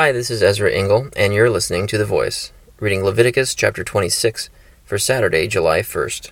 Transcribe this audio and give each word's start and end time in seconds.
Hi, 0.00 0.12
this 0.12 0.30
is 0.30 0.42
Ezra 0.42 0.72
Engel, 0.72 1.10
and 1.14 1.34
you're 1.34 1.50
listening 1.50 1.86
to 1.88 1.98
The 1.98 2.06
Voice, 2.06 2.52
reading 2.78 3.04
Leviticus 3.04 3.54
chapter 3.54 3.84
26 3.84 4.48
for 4.82 4.96
Saturday, 4.96 5.46
July 5.46 5.80
1st. 5.80 6.30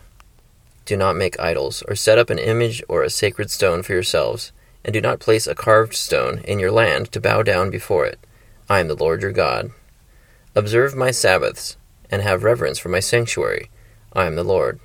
Do 0.87 0.97
not 0.97 1.17
make 1.17 1.39
idols, 1.39 1.83
or 1.87 1.95
set 1.95 2.17
up 2.17 2.31
an 2.31 2.39
image 2.39 2.83
or 2.89 3.03
a 3.03 3.11
sacred 3.11 3.51
stone 3.51 3.83
for 3.83 3.93
yourselves, 3.93 4.53
and 4.87 4.95
do 4.95 5.03
not 5.03 5.21
place 5.21 5.47
a 5.47 5.55
carved 5.55 5.95
stone 5.95 6.39
in 6.45 6.59
your 6.59 6.71
land 6.71 7.13
to 7.13 7.21
bow 7.21 7.43
down 7.43 7.69
before 7.69 8.07
it. 8.07 8.19
I 8.71 8.81
am 8.81 8.89
the 8.89 8.97
Lord 8.97 9.21
your 9.21 9.33
God. 9.33 9.71
Observe 10.55 10.97
my 10.97 11.11
Sabbaths, 11.11 11.77
and 12.11 12.23
have 12.23 12.45
reverence 12.45 12.79
for 12.79 12.89
my 12.89 13.01
sanctuary. 13.01 13.69
I 14.15 14.25
am 14.25 14.35
the 14.35 14.45
Lord. 14.45 14.81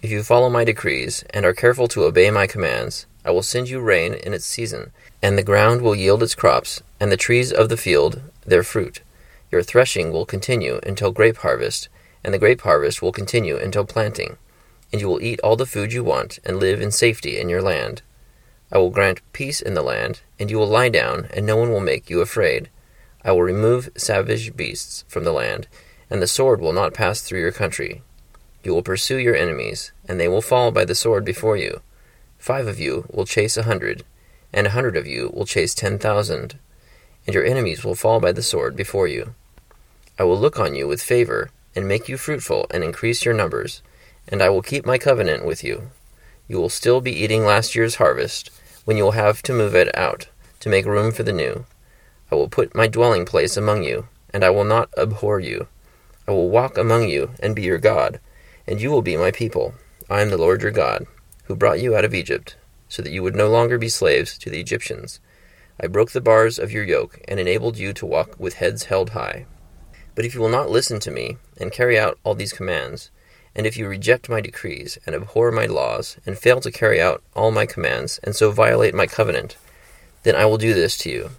If 0.00 0.12
you 0.12 0.22
follow 0.22 0.48
my 0.48 0.62
decrees, 0.62 1.24
and 1.30 1.44
are 1.44 1.52
careful 1.52 1.88
to 1.88 2.04
obey 2.04 2.30
my 2.30 2.46
commands, 2.46 3.06
I 3.26 3.32
will 3.32 3.42
send 3.42 3.68
you 3.68 3.80
rain 3.80 4.14
in 4.14 4.32
its 4.32 4.46
season, 4.46 4.92
and 5.20 5.36
the 5.36 5.42
ground 5.42 5.82
will 5.82 5.96
yield 5.96 6.22
its 6.22 6.36
crops, 6.36 6.80
and 7.00 7.10
the 7.10 7.16
trees 7.16 7.52
of 7.52 7.68
the 7.68 7.76
field 7.76 8.22
their 8.46 8.62
fruit. 8.62 9.00
Your 9.50 9.64
threshing 9.64 10.12
will 10.12 10.24
continue 10.24 10.78
until 10.86 11.10
grape 11.10 11.38
harvest, 11.38 11.88
and 12.22 12.32
the 12.32 12.38
grape 12.38 12.60
harvest 12.60 13.02
will 13.02 13.10
continue 13.10 13.56
until 13.56 13.84
planting. 13.84 14.36
And 14.92 15.00
you 15.00 15.08
will 15.08 15.20
eat 15.20 15.40
all 15.40 15.56
the 15.56 15.66
food 15.66 15.92
you 15.92 16.04
want, 16.04 16.38
and 16.44 16.60
live 16.60 16.80
in 16.80 16.92
safety 16.92 17.36
in 17.36 17.48
your 17.48 17.62
land. 17.62 18.02
I 18.70 18.78
will 18.78 18.90
grant 18.90 19.20
peace 19.32 19.60
in 19.60 19.74
the 19.74 19.82
land, 19.82 20.20
and 20.38 20.48
you 20.48 20.58
will 20.58 20.68
lie 20.68 20.88
down, 20.88 21.26
and 21.34 21.44
no 21.44 21.56
one 21.56 21.70
will 21.70 21.80
make 21.80 22.08
you 22.08 22.20
afraid. 22.20 22.70
I 23.24 23.32
will 23.32 23.42
remove 23.42 23.90
savage 23.96 24.56
beasts 24.56 25.04
from 25.08 25.24
the 25.24 25.32
land, 25.32 25.66
and 26.08 26.22
the 26.22 26.28
sword 26.28 26.60
will 26.60 26.72
not 26.72 26.94
pass 26.94 27.22
through 27.22 27.40
your 27.40 27.50
country. 27.50 28.02
You 28.62 28.72
will 28.72 28.82
pursue 28.82 29.16
your 29.16 29.34
enemies, 29.34 29.90
and 30.06 30.20
they 30.20 30.28
will 30.28 30.42
fall 30.42 30.70
by 30.70 30.84
the 30.84 30.94
sword 30.94 31.24
before 31.24 31.56
you. 31.56 31.80
Five 32.46 32.68
of 32.68 32.78
you 32.78 33.06
will 33.10 33.24
chase 33.26 33.56
a 33.56 33.64
hundred, 33.64 34.04
and 34.52 34.68
a 34.68 34.70
hundred 34.70 34.96
of 34.96 35.04
you 35.04 35.32
will 35.34 35.46
chase 35.46 35.74
ten 35.74 35.98
thousand, 35.98 36.56
and 37.26 37.34
your 37.34 37.44
enemies 37.44 37.84
will 37.84 37.96
fall 37.96 38.20
by 38.20 38.30
the 38.30 38.40
sword 38.40 38.76
before 38.76 39.08
you. 39.08 39.34
I 40.16 40.22
will 40.22 40.38
look 40.38 40.56
on 40.56 40.76
you 40.76 40.86
with 40.86 41.02
favor, 41.02 41.50
and 41.74 41.88
make 41.88 42.08
you 42.08 42.16
fruitful, 42.16 42.68
and 42.70 42.84
increase 42.84 43.24
your 43.24 43.34
numbers, 43.34 43.82
and 44.28 44.40
I 44.40 44.48
will 44.48 44.62
keep 44.62 44.86
my 44.86 44.96
covenant 44.96 45.44
with 45.44 45.64
you. 45.64 45.90
You 46.46 46.58
will 46.58 46.68
still 46.68 47.00
be 47.00 47.10
eating 47.10 47.44
last 47.44 47.74
year's 47.74 47.96
harvest, 47.96 48.52
when 48.84 48.96
you 48.96 49.02
will 49.02 49.18
have 49.18 49.42
to 49.42 49.52
move 49.52 49.74
it 49.74 49.92
out, 49.96 50.28
to 50.60 50.68
make 50.68 50.86
room 50.86 51.10
for 51.10 51.24
the 51.24 51.32
new. 51.32 51.66
I 52.30 52.36
will 52.36 52.48
put 52.48 52.76
my 52.76 52.86
dwelling 52.86 53.26
place 53.26 53.56
among 53.56 53.82
you, 53.82 54.06
and 54.32 54.44
I 54.44 54.50
will 54.50 54.62
not 54.62 54.88
abhor 54.96 55.40
you. 55.40 55.66
I 56.28 56.30
will 56.30 56.48
walk 56.48 56.78
among 56.78 57.08
you, 57.08 57.30
and 57.40 57.56
be 57.56 57.62
your 57.62 57.78
God, 57.78 58.20
and 58.68 58.80
you 58.80 58.92
will 58.92 59.02
be 59.02 59.16
my 59.16 59.32
people. 59.32 59.74
I 60.08 60.20
am 60.22 60.30
the 60.30 60.38
Lord 60.38 60.62
your 60.62 60.70
God, 60.70 61.08
who 61.46 61.56
brought 61.56 61.80
you 61.80 61.96
out 61.96 62.04
of 62.04 62.14
Egypt, 62.14 62.56
so 62.88 63.02
that 63.02 63.12
you 63.12 63.22
would 63.22 63.34
no 63.34 63.48
longer 63.48 63.78
be 63.78 63.88
slaves 63.88 64.38
to 64.38 64.50
the 64.50 64.60
Egyptians. 64.60 65.20
I 65.80 65.86
broke 65.86 66.12
the 66.12 66.20
bars 66.20 66.58
of 66.58 66.72
your 66.72 66.84
yoke, 66.84 67.20
and 67.28 67.38
enabled 67.38 67.76
you 67.78 67.92
to 67.94 68.06
walk 68.06 68.38
with 68.38 68.54
heads 68.54 68.84
held 68.84 69.10
high. 69.10 69.46
But 70.14 70.24
if 70.24 70.34
you 70.34 70.40
will 70.40 70.48
not 70.48 70.70
listen 70.70 71.00
to 71.00 71.10
me, 71.10 71.36
and 71.58 71.72
carry 71.72 71.98
out 71.98 72.18
all 72.24 72.34
these 72.34 72.52
commands, 72.52 73.10
and 73.54 73.66
if 73.66 73.76
you 73.76 73.88
reject 73.88 74.28
my 74.28 74.40
decrees, 74.40 74.98
and 75.06 75.14
abhor 75.14 75.50
my 75.50 75.66
laws, 75.66 76.16
and 76.26 76.38
fail 76.38 76.60
to 76.60 76.70
carry 76.70 77.00
out 77.00 77.22
all 77.34 77.50
my 77.50 77.66
commands, 77.66 78.18
and 78.22 78.36
so 78.36 78.50
violate 78.50 78.94
my 78.94 79.06
covenant, 79.06 79.56
then 80.22 80.34
I 80.34 80.44
will 80.46 80.58
do 80.58 80.74
this 80.74 80.98
to 80.98 81.10
you. 81.10 81.30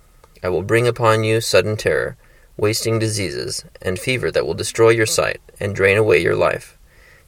I 0.43 0.49
will 0.49 0.63
bring 0.63 0.87
upon 0.87 1.23
you 1.23 1.41
sudden 1.41 1.77
terror, 1.77 2.17
wasting 2.55 2.97
diseases, 2.99 3.65
and 3.81 3.99
fever 3.99 4.31
that 4.31 4.45
will 4.45 4.53
destroy 4.53 4.89
your 4.89 5.05
sight, 5.05 5.41
and 5.59 5.75
drain 5.75 5.97
away 5.97 6.21
your 6.21 6.35
life. 6.35 6.77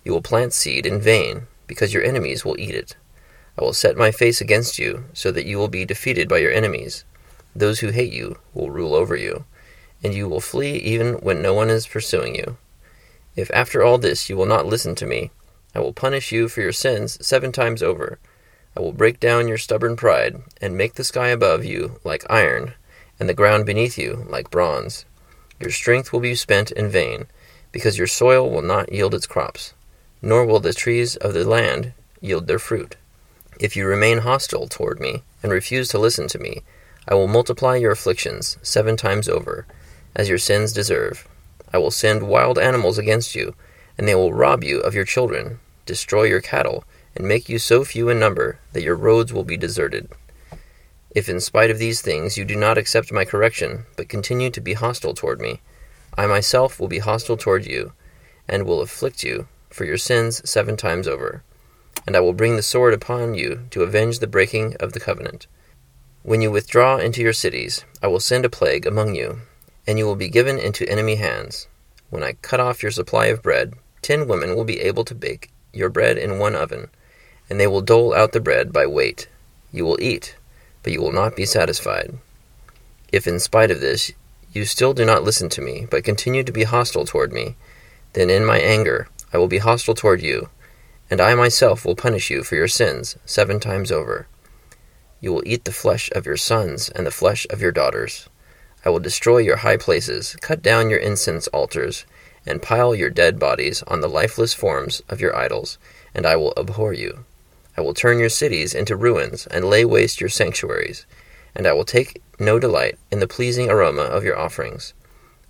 You 0.03 0.11
will 0.11 0.21
plant 0.21 0.53
seed 0.53 0.85
in 0.85 1.01
vain, 1.01 1.47
because 1.69 1.93
your 1.93 2.03
enemies 2.03 2.43
will 2.43 2.59
eat 2.59 2.73
it. 2.73 2.97
I 3.55 3.61
will 3.61 3.73
set 3.73 3.95
my 3.95 4.09
face 4.09 4.41
against 4.41 4.79
you, 4.79 5.05
so 5.13 5.31
that 5.31 5.45
you 5.45 5.59
will 5.59 5.67
be 5.67 5.85
defeated 5.85 6.27
by 6.27 6.39
your 6.39 6.51
enemies. 6.51 7.05
Those 7.55 7.79
who 7.79 7.89
hate 7.91 8.11
you 8.11 8.39
will 8.55 8.71
rule 8.71 8.95
over 8.95 9.15
you, 9.15 9.45
and 10.03 10.11
you 10.11 10.27
will 10.27 10.41
flee 10.41 10.77
even 10.77 11.13
when 11.15 11.43
no 11.43 11.53
one 11.53 11.69
is 11.69 11.85
pursuing 11.85 12.33
you. 12.33 12.57
If 13.35 13.51
after 13.53 13.83
all 13.83 13.99
this 13.99 14.29
you 14.29 14.35
will 14.35 14.47
not 14.47 14.65
listen 14.65 14.95
to 14.95 15.05
me, 15.05 15.29
I 15.75 15.79
will 15.79 15.93
punish 15.93 16.31
you 16.31 16.49
for 16.49 16.61
your 16.61 16.71
sins 16.71 17.23
seven 17.25 17.51
times 17.51 17.83
over. 17.83 18.17
I 18.75 18.79
will 18.79 18.91
break 18.91 19.19
down 19.19 19.47
your 19.47 19.59
stubborn 19.59 19.95
pride, 19.95 20.41
and 20.59 20.75
make 20.75 20.95
the 20.95 21.03
sky 21.03 21.27
above 21.27 21.63
you 21.63 21.99
like 22.03 22.25
iron, 22.31 22.73
and 23.19 23.29
the 23.29 23.35
ground 23.35 23.67
beneath 23.67 23.95
you 23.95 24.25
like 24.27 24.49
bronze. 24.49 25.05
Your 25.59 25.71
strength 25.71 26.11
will 26.11 26.19
be 26.19 26.33
spent 26.33 26.71
in 26.71 26.89
vain, 26.89 27.27
because 27.71 27.99
your 27.99 28.07
soil 28.07 28.49
will 28.49 28.63
not 28.63 28.91
yield 28.91 29.13
its 29.13 29.27
crops 29.27 29.75
nor 30.21 30.45
will 30.45 30.59
the 30.59 30.73
trees 30.73 31.15
of 31.15 31.33
the 31.33 31.47
land 31.47 31.93
yield 32.21 32.47
their 32.47 32.59
fruit. 32.59 32.95
If 33.59 33.75
you 33.75 33.85
remain 33.85 34.19
hostile 34.19 34.67
toward 34.67 34.99
me, 34.99 35.23
and 35.41 35.51
refuse 35.51 35.87
to 35.89 35.99
listen 35.99 36.27
to 36.29 36.39
me, 36.39 36.61
I 37.07 37.15
will 37.15 37.27
multiply 37.27 37.75
your 37.77 37.91
afflictions 37.91 38.57
seven 38.61 38.97
times 38.97 39.29
over, 39.29 39.65
as 40.15 40.29
your 40.29 40.37
sins 40.37 40.73
deserve. 40.73 41.27
I 41.73 41.77
will 41.77 41.91
send 41.91 42.27
wild 42.27 42.59
animals 42.59 42.97
against 42.97 43.35
you, 43.35 43.55
and 43.97 44.07
they 44.07 44.15
will 44.15 44.33
rob 44.33 44.63
you 44.63 44.79
of 44.79 44.93
your 44.93 45.05
children, 45.05 45.59
destroy 45.85 46.23
your 46.23 46.41
cattle, 46.41 46.83
and 47.15 47.27
make 47.27 47.49
you 47.49 47.59
so 47.59 47.83
few 47.83 48.09
in 48.09 48.19
number 48.19 48.59
that 48.73 48.83
your 48.83 48.95
roads 48.95 49.33
will 49.33 49.43
be 49.43 49.57
deserted. 49.57 50.09
If 51.11 51.27
in 51.27 51.39
spite 51.39 51.71
of 51.71 51.79
these 51.79 52.01
things 52.01 52.37
you 52.37 52.45
do 52.45 52.55
not 52.55 52.77
accept 52.77 53.11
my 53.11 53.25
correction, 53.25 53.85
but 53.97 54.09
continue 54.09 54.49
to 54.51 54.61
be 54.61 54.73
hostile 54.73 55.13
toward 55.13 55.41
me, 55.41 55.61
I 56.17 56.27
myself 56.27 56.79
will 56.79 56.87
be 56.87 56.99
hostile 56.99 57.37
toward 57.37 57.65
you, 57.65 57.93
and 58.47 58.65
will 58.65 58.81
afflict 58.81 59.23
you 59.23 59.47
for 59.69 59.85
your 59.85 59.97
sins 59.97 60.41
seven 60.49 60.77
times 60.77 61.07
over. 61.07 61.43
And 62.07 62.15
I 62.15 62.19
will 62.19 62.33
bring 62.33 62.55
the 62.55 62.61
sword 62.61 62.93
upon 62.93 63.35
you 63.35 63.67
to 63.71 63.83
avenge 63.83 64.19
the 64.19 64.27
breaking 64.27 64.75
of 64.79 64.93
the 64.93 64.99
covenant. 64.99 65.47
When 66.23 66.41
you 66.41 66.51
withdraw 66.51 66.97
into 66.97 67.21
your 67.21 67.33
cities, 67.33 67.85
I 68.01 68.07
will 68.07 68.19
send 68.19 68.45
a 68.45 68.49
plague 68.49 68.85
among 68.85 69.15
you, 69.15 69.39
and 69.87 69.97
you 69.97 70.05
will 70.05 70.15
be 70.15 70.29
given 70.29 70.59
into 70.59 70.89
enemy 70.89 71.15
hands. 71.15 71.67
When 72.09 72.23
I 72.23 72.33
cut 72.33 72.59
off 72.59 72.83
your 72.83 72.91
supply 72.91 73.27
of 73.27 73.43
bread, 73.43 73.73
ten 74.01 74.27
women 74.27 74.55
will 74.55 74.65
be 74.65 74.79
able 74.81 75.05
to 75.05 75.15
bake 75.15 75.51
your 75.73 75.89
bread 75.89 76.17
in 76.17 76.39
one 76.39 76.55
oven, 76.55 76.89
and 77.49 77.59
they 77.59 77.67
will 77.67 77.81
dole 77.81 78.13
out 78.13 78.31
the 78.31 78.39
bread 78.39 78.73
by 78.73 78.85
weight. 78.85 79.27
You 79.71 79.85
will 79.85 80.01
eat, 80.01 80.35
but 80.83 80.93
you 80.93 81.01
will 81.01 81.11
not 81.11 81.35
be 81.35 81.45
satisfied. 81.45 82.17
If 83.11 83.27
in 83.27 83.39
spite 83.39 83.71
of 83.71 83.81
this 83.81 84.11
you 84.51 84.65
still 84.65 84.93
do 84.93 85.05
not 85.05 85.23
listen 85.23 85.49
to 85.49 85.61
me, 85.61 85.87
but 85.89 86.03
continue 86.03 86.43
to 86.43 86.51
be 86.51 86.63
hostile 86.63 87.05
toward 87.05 87.31
me, 87.31 87.55
then 88.13 88.29
in 88.29 88.45
my 88.45 88.59
anger 88.59 89.07
I 89.33 89.37
will 89.37 89.47
be 89.47 89.59
hostile 89.59 89.95
toward 89.95 90.21
you, 90.21 90.49
and 91.09 91.21
I 91.21 91.35
myself 91.35 91.85
will 91.85 91.95
punish 91.95 92.29
you 92.29 92.43
for 92.43 92.55
your 92.55 92.67
sins 92.67 93.17
seven 93.25 93.59
times 93.59 93.91
over. 93.91 94.27
You 95.21 95.33
will 95.33 95.43
eat 95.45 95.65
the 95.65 95.71
flesh 95.71 96.09
of 96.11 96.25
your 96.25 96.37
sons 96.37 96.89
and 96.89 97.05
the 97.05 97.11
flesh 97.11 97.45
of 97.49 97.61
your 97.61 97.71
daughters. 97.71 98.29
I 98.85 98.89
will 98.89 98.99
destroy 98.99 99.39
your 99.39 99.57
high 99.57 99.77
places, 99.77 100.37
cut 100.41 100.61
down 100.61 100.89
your 100.89 100.99
incense 100.99 101.47
altars, 101.47 102.05
and 102.45 102.61
pile 102.61 102.95
your 102.95 103.09
dead 103.09 103.37
bodies 103.37 103.83
on 103.83 103.99
the 103.99 104.07
lifeless 104.07 104.53
forms 104.53 105.01
of 105.09 105.19
your 105.19 105.35
idols, 105.35 105.77
and 106.13 106.25
I 106.25 106.35
will 106.35 106.53
abhor 106.57 106.93
you. 106.93 107.25
I 107.75 107.81
will 107.81 107.93
turn 107.93 108.19
your 108.19 108.29
cities 108.29 108.73
into 108.73 108.95
ruins, 108.95 109.45
and 109.47 109.65
lay 109.65 109.85
waste 109.85 110.21
your 110.21 110.29
sanctuaries, 110.29 111.05
and 111.53 111.67
I 111.67 111.73
will 111.73 111.85
take 111.85 112.21
no 112.39 112.57
delight 112.57 112.97
in 113.11 113.19
the 113.19 113.27
pleasing 113.27 113.69
aroma 113.69 114.03
of 114.03 114.23
your 114.23 114.39
offerings. 114.39 114.93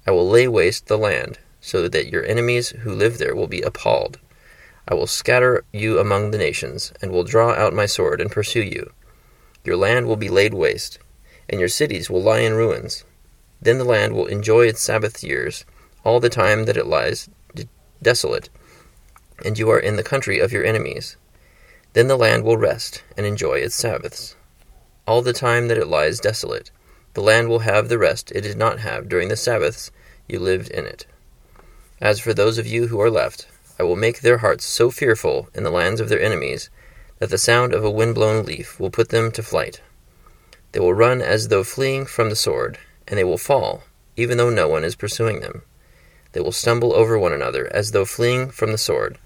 I 0.08 0.12
will 0.12 0.28
lay 0.28 0.48
waste 0.48 0.88
the 0.88 0.98
land, 0.98 1.38
so 1.62 1.88
that 1.88 2.08
your 2.10 2.26
enemies 2.26 2.70
who 2.70 2.94
live 2.94 3.18
there 3.18 3.36
will 3.36 3.48
be 3.48 3.62
appalled. 3.62 4.20
I 4.88 4.94
will 4.94 5.08
scatter 5.08 5.64
you 5.72 6.00
among 6.00 6.32
the 6.32 6.38
nations, 6.38 6.94
and 7.02 7.12
will 7.12 7.24
draw 7.24 7.52
out 7.52 7.74
my 7.74 7.86
sword 7.86 8.22
and 8.22 8.32
pursue 8.32 8.64
you. 8.64 8.92
Your 9.64 9.76
land 9.76 10.08
will 10.08 10.16
be 10.16 10.30
laid 10.30 10.54
waste, 10.54 11.00
and 11.48 11.60
your 11.60 11.70
cities 11.70 12.10
will 12.10 12.22
lie 12.22 12.40
in 12.40 12.54
ruins. 12.54 13.04
Then 13.62 13.78
the 13.78 13.84
land 13.84 14.14
will 14.14 14.26
enjoy 14.26 14.68
its 14.68 14.82
Sabbath 14.82 15.24
years, 15.24 15.66
all 16.04 16.20
the 16.20 16.30
time 16.30 16.66
that 16.66 16.78
it 16.78 16.88
lies 16.88 17.30
desolate, 18.02 18.50
and 19.44 19.60
you 19.60 19.70
are 19.70 19.80
in 19.80 19.96
the 19.96 20.04
country 20.04 20.40
of 20.40 20.52
your 20.52 20.66
enemies. 20.66 21.18
Then 21.94 22.08
the 22.08 22.18
land 22.18 22.44
will 22.44 22.58
rest 22.58 23.04
and 23.18 23.26
enjoy 23.26 23.56
its 23.56 23.76
Sabbaths. 23.76 24.36
All 25.06 25.22
the 25.22 25.34
time 25.34 25.68
that 25.68 25.78
it 25.78 25.88
lies 25.88 26.20
desolate, 26.20 26.72
the 27.14 27.22
land 27.22 27.50
will 27.50 27.60
have 27.60 27.90
the 27.90 27.98
rest 27.98 28.32
it 28.32 28.42
did 28.42 28.58
not 28.58 28.80
have 28.80 29.10
during 29.10 29.28
the 29.28 29.36
Sabbaths 29.36 29.92
you 30.28 30.40
lived 30.40 30.70
in 30.70 30.86
it. 30.86 31.06
As 32.02 32.20
for 32.20 32.34
those 32.34 32.58
of 32.58 32.66
you 32.66 32.88
who 32.88 33.02
are 33.02 33.12
left, 33.12 33.48
I 33.78 33.84
will 33.84 33.96
make 33.96 34.22
their 34.22 34.38
hearts 34.38 34.66
so 34.66 34.90
fearful 34.90 35.50
in 35.54 35.64
the 35.64 35.72
lands 35.72 36.00
of 36.00 36.08
their 36.08 36.22
enemies 36.22 36.70
that 37.20 37.30
the 37.30 37.38
sound 37.38 37.74
of 37.74 37.84
a 37.84 37.92
wind-blown 37.92 38.46
leaf 38.46 38.80
will 38.80 38.90
put 38.90 39.10
them 39.10 39.32
to 39.34 39.44
flight. 39.44 39.82
They 40.72 40.80
will 40.80 40.94
run 40.94 41.22
as 41.22 41.50
though 41.50 41.64
fleeing 41.64 42.06
from 42.06 42.30
the 42.30 42.36
sword, 42.36 42.78
and 43.08 43.18
they 43.18 43.24
will 43.24 43.38
fall, 43.38 43.84
even 44.16 44.38
though 44.38 44.50
no 44.50 44.68
one 44.68 44.84
is 44.84 44.96
pursuing 44.96 45.42
them. 45.42 45.64
They 46.32 46.40
will 46.40 46.52
stumble 46.52 46.94
over 46.94 47.18
one 47.18 47.34
another 47.34 47.70
as 47.74 47.92
though 47.92 48.06
fleeing 48.06 48.50
from 48.50 48.72
the 48.72 48.78
sword, 48.78 49.18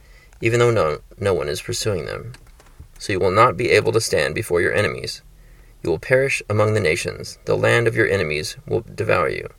even 0.41 0.59
though 0.59 0.71
no, 0.71 0.99
no 1.19 1.33
one 1.33 1.49
is 1.49 1.61
pursuing 1.61 2.05
them. 2.05 2.33
So 2.97 3.13
you 3.13 3.19
will 3.19 3.31
not 3.31 3.57
be 3.57 3.69
able 3.71 3.91
to 3.91 4.01
stand 4.01 4.33
before 4.33 4.61
your 4.61 4.73
enemies. 4.73 5.21
You 5.83 5.91
will 5.91 5.99
perish 5.99 6.41
among 6.49 6.73
the 6.73 6.79
nations. 6.79 7.37
The 7.45 7.57
land 7.57 7.87
of 7.87 7.95
your 7.95 8.07
enemies 8.07 8.55
will 8.65 8.81
devour 8.81 9.29
you. 9.29 9.49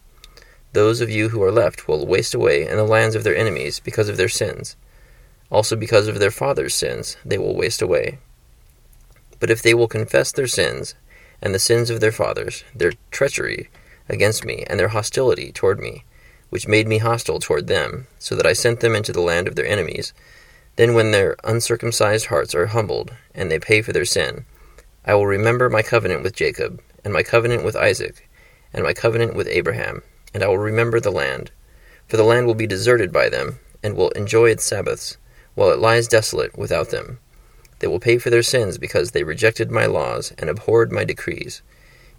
Those 0.75 1.01
of 1.01 1.09
you 1.09 1.29
who 1.29 1.41
are 1.45 1.53
left 1.53 1.87
will 1.87 2.05
waste 2.05 2.35
away 2.35 2.67
in 2.67 2.77
the 2.77 2.83
lands 2.83 3.15
of 3.15 3.23
their 3.23 3.37
enemies 3.37 3.79
because 3.79 4.09
of 4.09 4.17
their 4.17 4.29
sins. 4.29 4.75
Also, 5.49 5.77
because 5.77 6.09
of 6.09 6.19
their 6.19 6.33
fathers' 6.33 6.75
sins, 6.75 7.17
they 7.25 7.39
will 7.39 7.55
waste 7.55 7.81
away. 7.81 8.19
But 9.39 9.51
if 9.51 9.63
they 9.63 9.73
will 9.73 9.87
confess 9.87 10.33
their 10.33 10.49
sins, 10.49 10.97
and 11.41 11.55
the 11.55 11.61
sins 11.61 11.91
of 11.91 12.01
their 12.01 12.11
fathers, 12.11 12.65
their 12.75 12.95
treachery, 13.13 13.71
against 14.09 14.45
me, 14.45 14.65
and 14.67 14.81
their 14.81 14.89
hostility 14.89 15.53
toward 15.53 15.79
me, 15.79 16.03
which 16.51 16.67
made 16.67 16.89
me 16.89 16.99
hostile 16.99 17.39
toward 17.39 17.69
them, 17.69 18.09
so 18.19 18.35
that 18.35 18.47
I 18.47 18.53
sent 18.53 18.81
them 18.81 18.97
into 18.97 19.13
the 19.13 19.21
land 19.21 19.47
of 19.47 19.55
their 19.55 19.69
enemies. 19.69 20.13
Then, 20.75 20.95
when 20.95 21.13
their 21.13 21.37
uncircumcised 21.45 22.27
hearts 22.27 22.53
are 22.53 22.67
humbled, 22.67 23.15
and 23.33 23.49
they 23.49 23.61
pay 23.61 23.81
for 23.81 23.93
their 23.93 24.05
sin, 24.05 24.45
I 25.07 25.15
will 25.15 25.29
remember 25.29 25.71
my 25.71 25.83
covenant 25.83 26.25
with 26.25 26.35
Jacob, 26.35 26.83
and 27.05 27.13
my 27.15 27.23
covenant 27.23 27.63
with 27.63 27.77
Isaac, 27.77 28.29
and 28.73 28.83
my 28.83 28.93
covenant 28.93 29.37
with 29.37 29.47
Abraham, 29.47 30.03
and 30.35 30.43
I 30.43 30.49
will 30.49 30.59
remember 30.59 31.01
the 31.01 31.11
land. 31.11 31.53
For 32.09 32.19
the 32.19 32.25
land 32.25 32.47
will 32.47 32.55
be 32.55 32.67
deserted 32.67 33.13
by 33.13 33.31
them, 33.31 33.61
and 33.83 33.97
will 33.97 34.11
enjoy 34.11 34.51
its 34.51 34.65
Sabbaths, 34.65 35.17
while 35.55 35.71
it 35.71 35.79
lies 35.79 36.09
desolate 36.09 36.59
without 36.59 36.91
them. 36.91 37.19
They 37.79 37.87
will 37.87 38.01
pay 38.01 38.19
for 38.19 38.31
their 38.31 38.43
sins 38.43 38.77
because 38.77 39.13
they 39.13 39.25
rejected 39.25 39.71
my 39.71 39.87
laws 39.87 40.33
and 40.39 40.51
abhorred 40.51 40.93
my 40.93 41.05
decrees. 41.05 41.63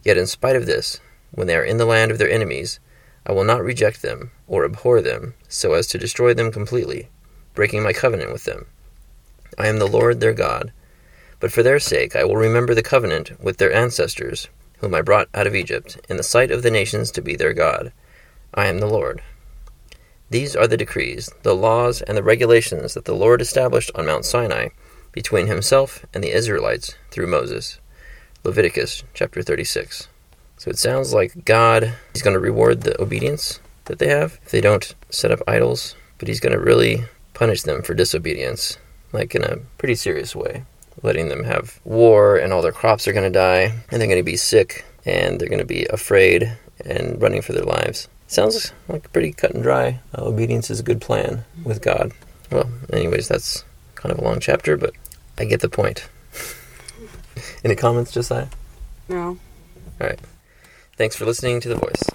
Yet 0.04 0.18
in 0.18 0.28
spite 0.28 0.56
of 0.56 0.66
this, 0.66 1.00
when 1.32 1.48
they 1.48 1.56
are 1.56 1.64
in 1.64 1.78
the 1.78 1.86
land 1.86 2.12
of 2.12 2.18
their 2.18 2.30
enemies, 2.30 2.80
I 3.26 3.32
will 3.32 3.44
not 3.44 3.64
reject 3.64 4.02
them 4.02 4.32
or 4.48 4.64
abhor 4.64 5.02
them 5.02 5.34
so 5.48 5.74
as 5.74 5.88
to 5.88 5.98
destroy 5.98 6.34
them 6.34 6.52
completely, 6.52 7.10
breaking 7.56 7.84
my 7.84 7.94
covenant 7.94 8.32
with 8.32 8.46
them. 8.46 8.68
I 9.58 9.68
am 9.68 9.80
the 9.80 9.88
Lord 9.88 10.20
their 10.20 10.34
God. 10.34 10.72
But 11.40 11.52
for 11.52 11.64
their 11.64 11.80
sake 11.80 12.16
I 12.16 12.24
will 12.24 12.38
remember 12.38 12.76
the 12.76 12.84
covenant 12.84 13.42
with 13.42 13.58
their 13.58 13.74
ancestors, 13.74 14.48
whom 14.80 14.94
I 14.94 15.02
brought 15.02 15.30
out 15.34 15.48
of 15.48 15.56
Egypt, 15.56 15.98
in 16.10 16.18
the 16.18 16.24
sight 16.24 16.52
of 16.52 16.62
the 16.62 16.72
nations 16.72 17.12
to 17.12 17.22
be 17.22 17.36
their 17.36 17.54
God. 17.54 17.92
I 18.58 18.68
am 18.68 18.80
the 18.80 18.88
Lord. 18.88 19.22
These 20.30 20.56
are 20.56 20.66
the 20.66 20.78
decrees, 20.78 21.30
the 21.44 21.54
laws, 21.54 22.02
and 22.02 22.18
the 22.18 22.24
regulations 22.24 22.94
that 22.94 23.04
the 23.04 23.14
Lord 23.14 23.42
established 23.42 23.92
on 23.96 24.06
Mount 24.06 24.24
Sinai 24.24 24.70
between 25.12 25.48
himself 25.48 26.06
and 26.14 26.24
the 26.24 26.32
Israelites 26.32 26.96
through 27.12 27.28
Moses. 27.28 27.80
Leviticus 28.46 29.04
chapter 29.14 29.42
36. 29.42 30.08
So 30.58 30.70
it 30.70 30.78
sounds 30.78 31.14
like 31.14 31.44
God 31.44 31.94
is 32.14 32.22
going 32.22 32.34
to 32.34 32.40
reward 32.40 32.82
the 32.82 33.00
obedience 33.02 33.60
that 33.86 34.00
they 34.00 34.08
have 34.08 34.40
if 34.46 34.52
they 34.52 34.62
don't 34.62 34.96
set 35.10 35.32
up 35.32 35.42
idols, 35.48 35.94
but 36.18 36.30
he's 36.30 36.40
going 36.40 36.54
to 36.54 36.60
really 36.60 37.04
punish 37.34 37.64
them 37.64 37.82
for 37.82 37.94
disobedience, 37.94 38.78
like 39.12 39.36
in 39.36 39.44
a 39.44 39.58
pretty 39.78 39.96
serious 39.96 40.34
way, 40.34 40.64
letting 41.04 41.28
them 41.28 41.44
have 41.44 41.82
war 41.84 42.38
and 42.38 42.54
all 42.54 42.62
their 42.62 42.72
crops 42.72 43.06
are 43.06 43.14
going 43.14 43.30
to 43.30 43.38
die 43.38 43.74
and 43.92 44.00
they're 44.00 44.08
going 44.08 44.18
to 44.18 44.24
be 44.24 44.38
sick 44.38 44.86
and 45.04 45.42
they're 45.42 45.50
going 45.50 45.60
to 45.60 45.66
be 45.66 45.86
afraid 45.88 46.58
and 46.86 47.22
running 47.22 47.42
for 47.42 47.52
their 47.52 47.66
lives. 47.66 48.08
Sounds 48.28 48.72
like 48.88 49.12
pretty 49.14 49.32
cut 49.32 49.52
and 49.52 49.64
dry. 49.64 50.00
Uh, 50.18 50.26
obedience 50.26 50.70
is 50.70 50.80
a 50.80 50.84
good 50.84 51.02
plan 51.02 51.46
with 51.64 51.82
God. 51.82 52.12
Well, 52.52 52.70
anyways, 52.92 53.28
that's 53.28 53.64
kind 53.96 54.12
of 54.12 54.20
a 54.20 54.24
long 54.24 54.40
chapter, 54.40 54.78
but 54.78 54.94
I 55.38 55.46
get 55.46 55.62
the 55.62 55.70
point. 55.70 56.08
Any 57.64 57.76
comments, 57.76 58.12
Josiah? 58.12 58.48
No. 59.08 59.38
All 60.00 60.08
right. 60.08 60.20
Thanks 60.98 61.16
for 61.16 61.26
listening 61.26 61.60
to 61.62 61.70
The 61.70 61.76
Voice. 61.76 62.10